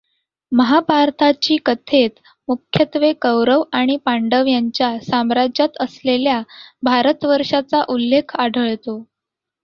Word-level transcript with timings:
महाभारताची 0.51 1.55
कथेत 1.65 2.11
मुख्यत्वे 2.47 3.11
कौरव 3.21 3.63
आणि 3.73 3.97
पांडव 4.05 4.45
यांच्या 4.47 4.89
साम्राज्यात 5.01 5.77
असलेल्या 5.81 6.41
भारतवर्षाचा 6.83 7.81
उल्लेख 7.87 8.35
आढळतो. 8.37 8.97